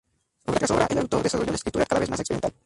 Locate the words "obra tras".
0.47-0.71